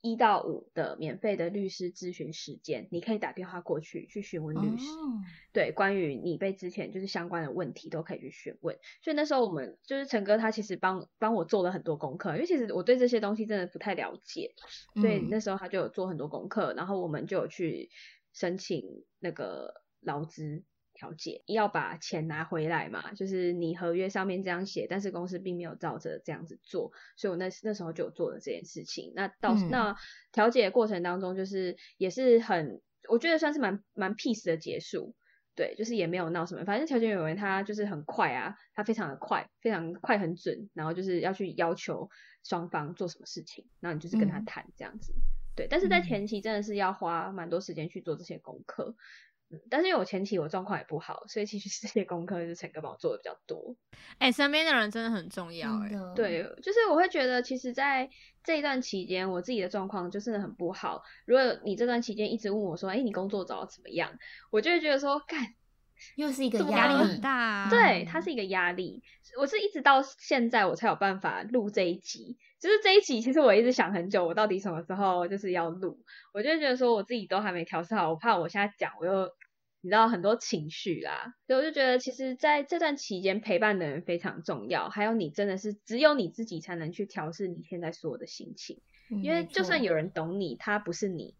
[0.05, 4.85] 一到五的免费的律师咨询时间，你可以打电话过去去询问律师。
[4.85, 5.19] 哦
[5.51, 8.77] 对，关于你被之前就是相关的问题都可以去询问。
[9.01, 14.53] 所以那时候我们就是陈哥他其实帮帮我做了很多功课，因为其实我对这些东西真的不太了解，
[15.01, 17.89] 所以嗯那时候他就有做很多功课，然后我们就有去
[18.33, 18.83] 申请
[19.19, 20.63] 那个劳资
[20.95, 29.13] 调解，要把钱拿回来嘛，就是你合约上面这样写，但是公司并没有照着这样子做，所以我那那时候就做了这件事情。
[29.15, 29.95] 那到、嗯那
[30.31, 35.13] 调解的过程当中，就是也是很，我觉得算是蛮蛮 peace 的结束。
[35.58, 42.10] 对，就是也没有闹什么，反正调解委员他就是很快啊，他非常的快，非常快很准，然后就是要去要求
[42.43, 45.13] 双方做什么事情，然后你就是跟他嗯谈这样子。
[45.55, 48.97] 对，但是在嗯前期真的是要花蛮多时间去做这些功课。
[49.51, 53.75] 嗯，但是因为我前期我状况也不好，所以其实这些功课是陈哥帮我做的比较多。
[54.17, 58.10] 哎、身边的人真的很重要、哎，对，就是我会觉得，其实，在
[58.43, 61.03] 这一段期间，我自己的状况就真的很不好。
[61.25, 64.17] 如果你这段期间一直问我说，哎，你工作找的怎么样？
[64.51, 65.53] 我就会觉得说，干，
[66.15, 67.21] 又是一个压力很。
[67.21, 67.69] 大、啊。
[67.69, 69.01] 对，它是一个压力。
[69.39, 72.37] 我是一直到现在我才有办法录这一集。
[72.59, 75.99] 就是这一集，其实我一直想很久，我到底什么时候就是要录？
[76.33, 79.29] 我就觉得说我自己都还没调试好，我怕我现在讲我又
[79.81, 91.35] 你知道很多情绪啦，所以我就觉得其实在这段期间陪伴的人非常重要，还有你真的是只有你自己才能去调试你现在所有的心情，嗯因为就算有人懂你，他不是你。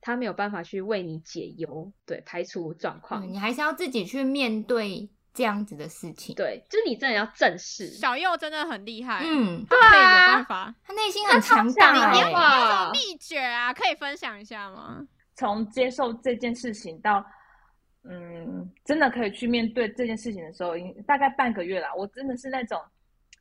[0.00, 7.88] 他没有办法去为你解忧，对，排除状况，嗯你还是要自己去面对这样子的事情。，对，就是你真的要正视。
[7.90, 10.74] 小右真的很厉害，嗯，他可以有啊办法。
[10.84, 15.06] 他内心很强大你有什么，秘诀啊，可以分享一下吗？
[15.36, 17.24] 从接受这件事情到，
[18.04, 21.88] 嗯，真的可以去面对这件事情的时候，已经大概半个月了。
[21.96, 22.78] 我真的是那种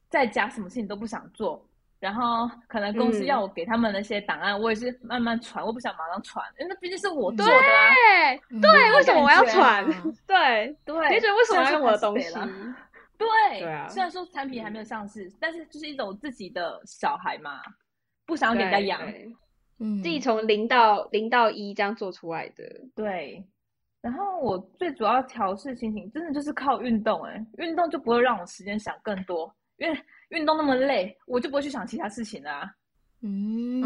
[0.09, 1.68] 在家什么事情都不想做，
[1.99, 7.93] 然后可能公司嗯要我给他们那些档案，我也是慢慢传，我不想马上传，因为那毕竟是我做的啊。
[7.93, 10.03] 对嗯对，为什么我要传啊？
[10.25, 12.33] 对，对，你觉得为什么要用我的虽东西？
[13.17, 17.59] 对，对啊虽然说产品还没有上市，但是就是一种自己的小孩嘛，
[18.25, 19.01] 不想要给人家对养。
[19.81, 22.63] 嗯，自己从零到零到一这样做出来的。
[22.95, 23.45] 对，
[24.01, 27.31] 然后我最主要调试心情，真的就是靠运动、欸。
[27.31, 29.97] 哎，运动就不会让我时间想更多，因为
[30.29, 32.69] 运动那么累，我就不会去想其他事情啦、
[33.21, 33.81] 嗯，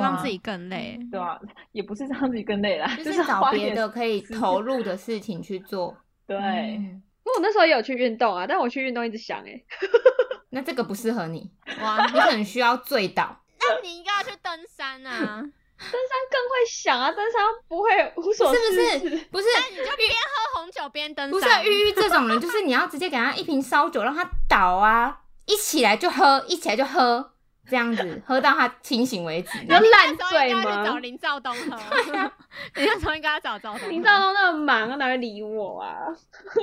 [0.00, 0.98] 让自己更累。
[1.10, 1.38] 对吧、
[1.72, 5.96] 也不是让自己更累啦，就是是找别的可以投入的事情去做。
[6.26, 6.36] 对。
[6.36, 9.64] 嗯不过我那时候也有去运动啊，但我去运动一直想、欸，
[10.48, 11.50] 那这个不适合你，
[11.82, 13.38] 哇，你可能需要醉倒。
[13.60, 15.36] 那你应该要去登山啊！
[15.36, 19.26] 登山更会想啊，登山不会无所是不事是事？？
[19.30, 21.30] 不是，那你就边喝红酒边登山。
[21.30, 27.32] 不是啊玉玉这种人，就是你要直接给他一瓶烧酒，让他倒啊，一起来就喝，一起来就喝，
[27.68, 29.58] 这样子 喝到他清醒为止。
[29.60, 30.98] 你那你说烂醉该去找？
[30.98, 31.76] 林兆东喝。
[32.76, 33.88] 你那时候应该要找赵东。
[33.88, 36.06] 林兆东那么忙，他哪会理我啊？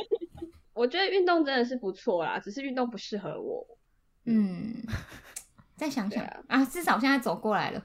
[0.73, 3.65] 我觉得运动真的是不错啦，只是运动不适合我。
[4.25, 4.83] 嗯，
[5.75, 7.81] 再想想对啊啊，至少现在走过来了，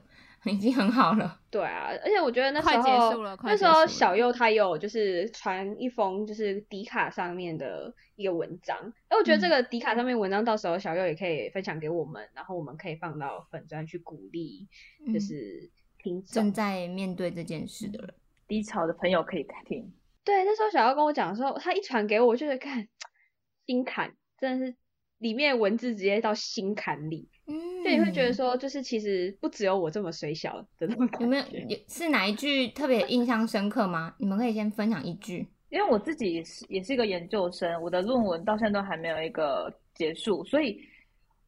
[0.51, 1.39] 已经很好了。
[1.49, 8.77] 对啊，而且我觉得那时快候结束了快那时候小右他有就是传一封就是迪卡上面的一个文章，
[9.07, 14.67] 哎，我觉得这个迪卡上面文章到时候小右也可以分享给我们，然后我们可以放到粉专去鼓励，
[15.05, 16.33] 嗯就是听众。
[16.33, 18.13] 正在面对这件事的人，
[18.47, 19.93] 低潮的朋友可以听。
[20.25, 22.87] 对，那时候小右跟我讲的时候，他一传给我，我就觉得看
[23.65, 24.75] 心坎，真的是
[25.17, 31.23] 里面文字直接到心坎里，嗯就你会觉得说，就是其实不只有我这么水小的那种感觉。
[31.25, 34.13] 有没有有是哪一句特别印象深刻吗？
[34.17, 35.47] 你们可以先分享一句。
[35.69, 40.79] 因为我自己也是也是一个研究生，我的论文到现在都还没有一个结束，所以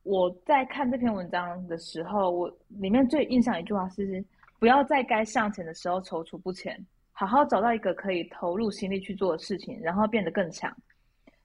[0.04, 4.26] 我在看这篇文章的时候，我里面最印象一句话是：
[4.60, 10.76] 不要在该向前的时候踌躇不前，好好找到一个可以投入心力去做的事情，然后变得更强。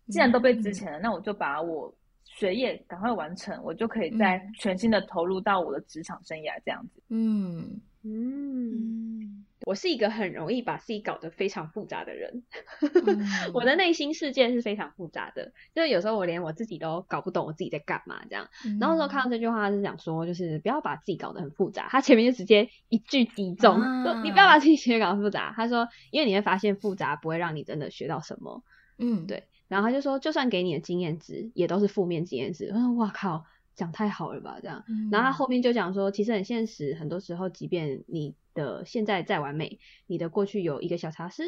[0.08, 1.94] 既然都被嗯之前了，那我就把我
[2.40, 7.02] 学业赶快完成，我就可以再嗯全心的投入到我的职场生涯这样子。
[7.10, 12.42] 嗯，嗯，嗯，我是一个很容易把自己搞得非常复杂的人，
[12.80, 13.20] 嗯
[13.52, 18.48] 我的内心世界是非常复杂的，就是有时候我连我自己都搞不懂我自己在干嘛这样。
[18.80, 21.88] 然后那时候看到这句话，是讲说，就是不要把自己搞得很复杂。
[21.90, 25.52] 他前面就直接一句击中，啊说你不要把自己学搞复杂。
[25.54, 28.64] 他说，因为你会发现复杂不会让你真的学到什么。
[29.02, 32.66] 嗯，对然后他就说，就算给你的经验值，也都是负面经验值。
[32.74, 33.44] 我说，哇靠，
[33.76, 34.82] 讲太好了吧这样。
[34.88, 39.78] 嗯，然后他后面就讲说，其实很现实，很多时候，即便你的现在再完美，
[40.08, 41.44] 你的过去有一个小瑕疵，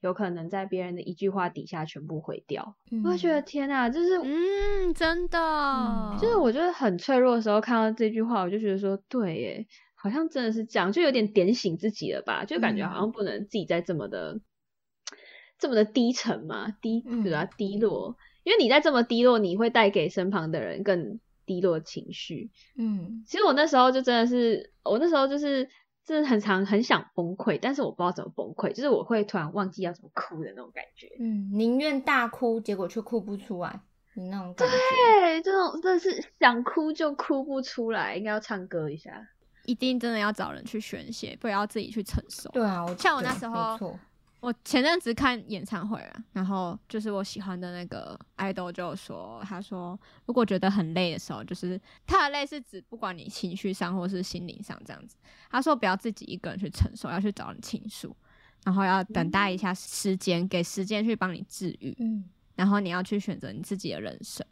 [0.00, 2.76] 有可能在别人的一句话底下全部毁掉。
[2.90, 14.40] 嗯我就觉得天啊，就是、嗯，真的，嗯就是我觉得很脆弱的时候，看到这句话，我就觉得说，对耶，好像真的是这样，就有点点醒自己了吧，就感觉嗯好像不能自己再这么的。
[15.58, 17.44] 这么的低沉嘛，低嗯对吧？
[17.56, 22.50] 低落，因为你在这么低落，你会带给身旁的人更低落的情绪。
[22.76, 25.68] 嗯其实我那时候就真的是，我那时候就是
[26.04, 31.08] 真的很常很想崩溃，但是我不知道怎么崩溃，就是我会突然忘记要怎么哭的那种感觉。
[31.18, 33.80] 嗯，宁愿大哭，结果却哭不出来
[34.14, 34.74] 的那种感觉。
[35.20, 39.28] 对，这种真的是想哭就哭不出来，应该要唱歌一下。
[39.64, 42.48] 一定真的要找人去宣泄，不要自己去承受。
[42.50, 43.98] 对啊，我像我那时候没错
[44.46, 55.16] 我前阵子看演唱会啊，然后就是我喜欢的那个 idol 就说，他说如果觉得很累的时候，就是他的累是指不管你情绪上或是心灵上这样子。
[55.50, 58.14] 他说不要自己一个人去承受，要去找人倾诉，
[58.62, 64.46] 然后要等待一下时间，给时间去帮你治愈，嗯然后你要去选择你自己的人生，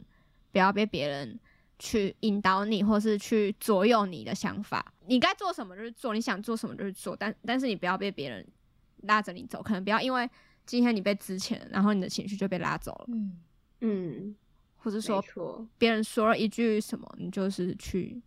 [0.51, 1.39] 不要被别人
[1.79, 4.91] 去引导你，或是去左右你的想法。
[5.05, 8.45] 你该做什么就是做，你想做什么就是做，但但是你不要被别人
[9.07, 10.29] 拉着你走，可能不要因为
[10.65, 13.39] 今天你被之前，然后你的情绪就被拉走了，嗯。
[13.81, 14.35] 嗯，
[14.77, 18.19] 或者说，别人说了一句什么，你就是去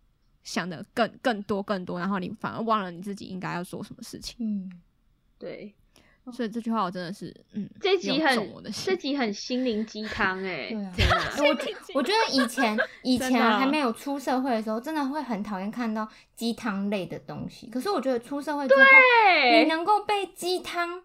[0.43, 4.35] 想的更更多更多，然后你反而忘了你自己应该要做什么事情。
[4.39, 4.71] 嗯，
[5.37, 5.73] 对，
[6.31, 11.23] 所以这句话我真的是，嗯，这集很这集很心灵鸡汤哎， 对啊！
[11.93, 17.67] 我 我觉得以前 以前还没有出社会的时候，真的会很讨厌看到鸡汤类的东西。
[17.67, 18.81] 可是我觉得出社会之后，
[19.51, 21.01] 你，能够被鸡汤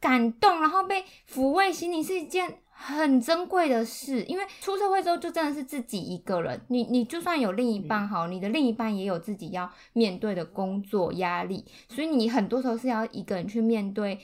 [0.00, 4.22] 感动，然后被抚慰心灵，是一件很珍贵的事。
[4.24, 6.60] 因为出社会之后，就真的是自己一个人。
[6.68, 14.20] 你你就算有另一半好，你的另一半也有自己要面对的工作压力，所以你很多时候是要一个人去面对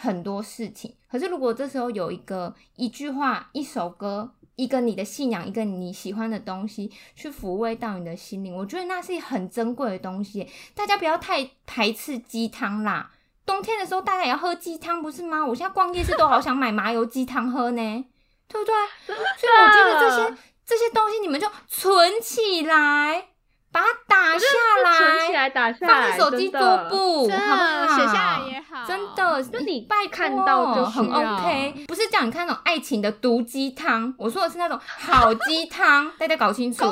[0.00, 0.94] 很多事情。
[1.10, 10.48] 可是如果这时候有一个一句话、一首歌、一个你的信仰，一个你喜欢的东西，去抚慰到你的心灵，我觉得那是很珍贵的东西。
[10.74, 13.10] 大家不要太排斥鸡汤啦。
[13.46, 15.44] 冬天的时候，大家也要喝鸡汤，不是吗？
[15.44, 18.04] 我现在逛夜市都好想买麻油鸡汤喝呢，
[18.46, 18.74] 对不对？
[19.06, 23.30] 所以我觉得这些这些东西，你们就存起来，
[23.72, 24.44] 把它打下
[24.84, 27.96] 来存起来，打下放来，在手机桌布，好不好？
[27.96, 28.84] 写下来也好。
[28.86, 36.84] 真的，就你拜看到就很 OK，不是叫你看那种爱情的毒鸡汤，我说的是那种好鸡汤， 大家搞清楚。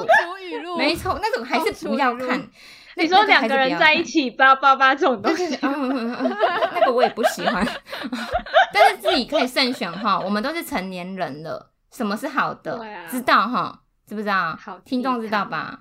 [0.77, 2.49] 没错，那种还是不要看。
[2.95, 5.57] 你说两那个人在一，起叭叭叭这种东西。
[5.61, 7.67] 那个我也不喜欢。
[8.75, 14.57] 但是自己可以慎选哈，我们都是成年人了，什么是好的，知道哈，知不知道？
[14.61, 15.79] 好听众知道吧？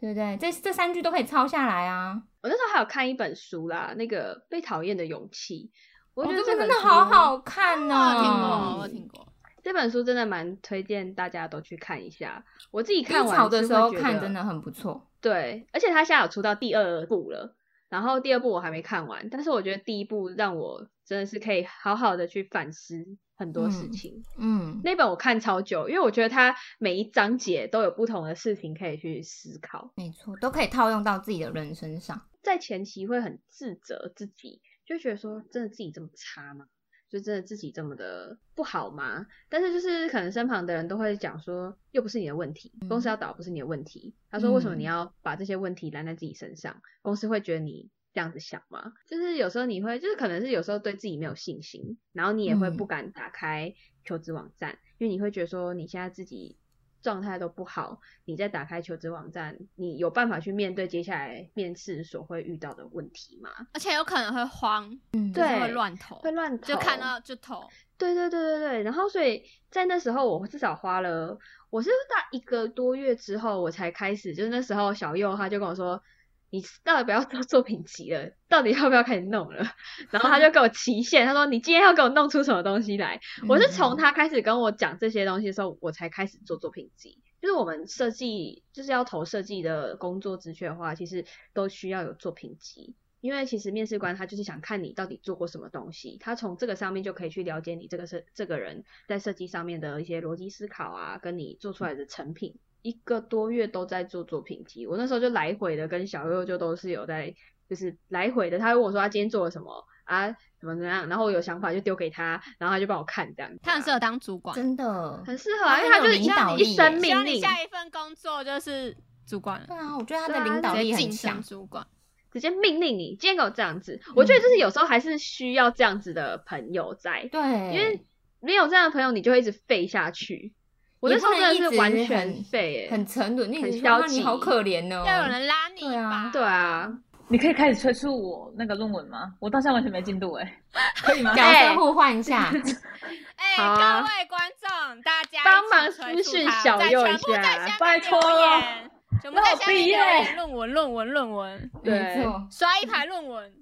[0.00, 0.36] 对不对？
[0.40, 2.22] 这这三句都可以抄下来啊。
[2.42, 5.70] 我那时候还有看一本书啦，那个《被讨厌的勇气》，
[6.14, 8.78] 我觉得哦这这本真的好好看我有听过，哦。
[8.80, 9.26] 我听过。
[9.62, 12.42] 这本书真的蛮推荐大家都去看一下。
[12.70, 15.06] 我自己看完的时候觉得看真的很不错。
[15.20, 17.54] 对，而且它现在有出到第二部了，
[17.90, 23.04] 然后第二部我还没看完，但是我觉得第一部让我真的是可以好好的去反思
[23.40, 24.22] 很多事嗯情。
[24.36, 32.20] 嗯，那本我看超久，因为我觉得它每一章节都有不同的事情可以去思考，没错，都可以套用到自己的人身上。
[32.42, 36.66] 在前期会很自责自己，就觉得说真的自己这么差吗？
[37.08, 39.26] 就真的自己这么的不好吗？
[39.48, 44.14] 但是就是可能身旁的人都会讲说，又不是你的问题，公司要倒不是你的问题。
[44.30, 46.80] 他说为什么你嗯要把这些问题揽在自己身上？
[47.02, 48.92] 公司会觉得你这样子想吗？
[49.06, 56.56] 就是有时候你会，就是可能是有时候对自己没有信心，然后你也会嗯不敢打开求职网站，因为你会觉得说你现在自己
[57.02, 63.50] 状态都不好，你再打开求职网站，你有办法去面对接下来面试所会遇到的问题吗？
[63.72, 67.68] 而且有可能会慌，嗯，就是对会乱投，会乱投，就看到就投。
[67.96, 71.38] 对对对对对，然后所以在那时候，我至少花了，
[71.68, 76.02] 我是大一个多月之后，我才开始，就是那时候小右他就跟我说，
[76.50, 79.64] 你到底不要做 作品集了，到底要不要开始弄了？
[80.10, 83.20] 然后他就给我期限，他说你今天要给我弄出什么东西来？
[83.48, 87.18] 我是从他开始跟我讲这些东西的时候，我才开始做作品集。
[87.40, 91.24] 就是我们设计，就是要投设计的工作职缺的话，其实
[91.54, 92.94] 都需要有作品集。
[93.22, 102.58] 因为其实面试官他就是想看你到底做过什么东西，他从这个上面就可以去了解你这个是这个人在设计上面的一些逻辑思考啊，跟你做出来的成品。
[102.82, 107.34] 一个多月都在做作品集，我那时候就来回的跟小佑就都是有在，
[107.68, 108.58] 就是来回的。
[108.58, 110.28] 他会问我说他今天做了什么啊，
[110.58, 113.50] 怎么怎么样，然后我有想法就丢给他，然后他就帮我看这样。
[113.62, 121.42] 他很适合当主管，真的，很适合啊，因为他就是很有领导一力耶声命令，你下一份工作就是主管了，对啊，我觉得他的领导力很强。
[121.42, 121.86] 主管。
[122.32, 124.00] 直接命令你，今天给我这样子。
[124.14, 127.40] 我觉得就是有时候还是需要这样子的朋友在，对，
[127.72, 128.06] 因为
[128.38, 130.54] 没有这样的朋友，你就会一直废下去。
[131.00, 136.92] 我那时候真的是完全废、欸，很沉沦，你很消极啊你好可怜哦，要有人拉你一对啊把，对啊，
[137.28, 139.32] 你可以开始催促我那个论文吗？
[139.40, 140.60] 我到现在完全没进度哎、
[141.02, 141.34] 可以吗？
[141.34, 142.52] 角色互换一下，
[143.36, 148.90] 哎、各位观众，大家帮忙催私讯促小右一下拜托留言
[149.22, 153.52] 全部在下 毕业言论文论文论文，对没错，刷一排论文。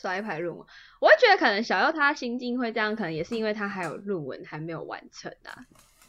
[0.00, 0.64] 刷一排论文。
[1.00, 5.58] 我会觉得可能小佑他心境会这样，可能也是因为他还有论文还没有完成啊，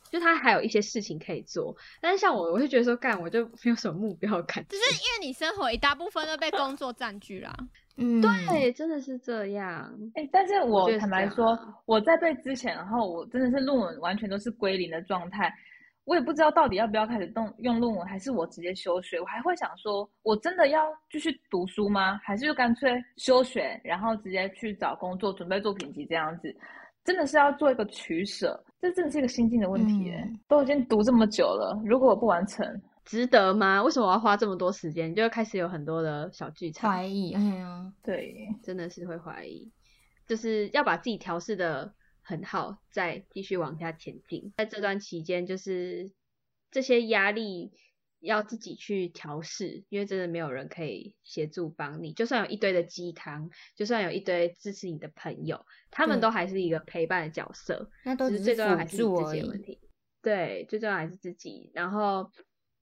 [0.10, 1.76] 就他还有一些事情可以做。
[2.02, 4.66] 但是像我，我就觉得说，干我就没有什么目标感。
[4.70, 7.56] 只是 因为你生活一大部分都被工作占据啦。
[8.02, 9.94] 嗯，对，真的是这样。
[10.16, 15.54] 哎、但是我坦白说我在被之前，然后我真的是论文完全都是归零的状态，
[16.06, 19.20] 我也不知道到底要不要开始动用论文，还是我直接休学。
[19.20, 22.18] 我还会想说，我真的要继续读书吗？
[22.24, 26.56] 还是就干脆休学，然后直接去找工作，准备作品集这样子？
[27.04, 30.22] 真的是要做一个取舍，这真的是一个心境的问题耶。
[30.24, 32.66] 嗯都已经读这么久了，如果我不完成，
[33.06, 33.82] 值得吗？
[33.84, 35.14] 为什么我要花这么多时间？
[35.14, 36.92] 就会开始有很多的小剧场。
[36.92, 39.72] 怀疑，哎呀，对，真的是会怀疑，
[40.28, 41.92] 就是要把自己调试的
[42.22, 44.52] 很好，再继续往下前进。
[44.58, 46.12] 在这段期间，就是
[46.72, 47.72] 这些压力
[48.20, 52.14] 要自己去调试，因为真的没有人可以协助帮你。
[52.14, 57.90] 就算有一堆的鸡汤，就算有一堆支持你的朋友，他们都还是一个陪伴的角色。
[58.04, 59.34] 那都是最重要还辅是你自。
[59.34, 59.80] 己的问题。
[60.22, 61.72] 对，最重要还是自己。
[61.74, 62.30] 然后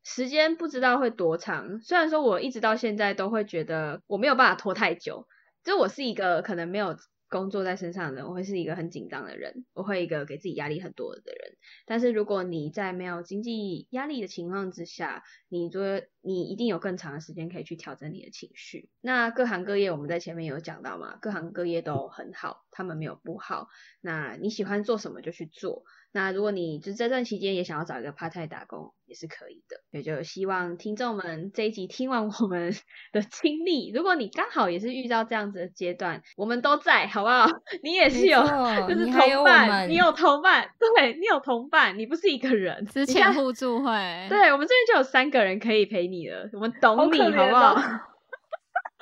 [0.03, 5.27] 时间不知道会多长，虽然说我一直到现在都会觉得我没有办法拖太久，
[5.63, 6.97] 就我是一个可能没有
[7.30, 11.57] 工作在身上的，我会是一个很紧张的人，我会一个给自己压力很多的人。
[11.86, 18.89] 但是如果你在没有经济压力的情况之下，你觉得你一定有更长的时间可以去调整你的情绪。
[19.01, 23.67] 那各行各业我们在前面有讲到嘛，各行各业都很好，他们没有不好。
[24.01, 25.84] 那你喜欢做什么就去做。
[26.18, 29.80] 那如果你就这段期间也想要找一个 part time 打工，也是可以的。
[29.91, 32.74] 也就希望听众们这一集听完我们
[33.13, 37.45] 的经历，如果你刚好也是遇到这样子的阶段，我们都在，好不好？
[37.84, 38.41] 你也是有，
[38.88, 42.84] 就是同伴，你有同伴，对你有同伴，你不是一个人。
[42.88, 47.76] 之前互助会，对我们这边就有三个人可以陪你了，我们懂你，好不好？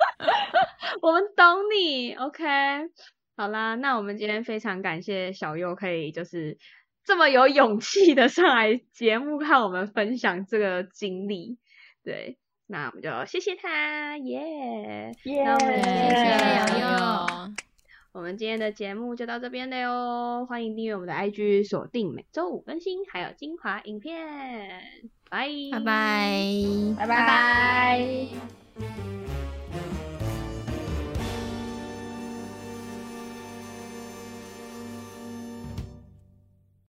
[1.00, 2.44] 我们懂你，OK。
[3.38, 6.58] 好啦，那我们今天非常感谢小优，可以就是。
[7.06, 11.56] 这么有勇气的上来节目看我们分享这个经历，
[12.02, 12.36] 对，
[12.66, 15.36] 那我们就谢谢他，耶，耶，谢谢
[16.80, 17.54] 悠悠，
[18.10, 24.82] 我们今天的节目就到这边了哟，欢迎订阅我们的 IG，锁定每周五更新，还有精华影片，
[25.30, 25.48] 拜
[25.84, 26.42] 拜。
[26.98, 27.06] 拜拜。
[27.06, 29.45] 拜拜。